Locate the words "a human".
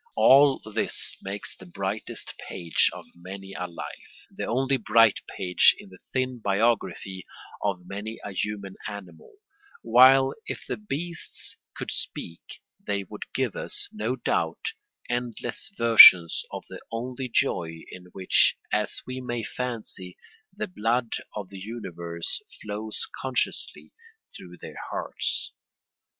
8.23-8.73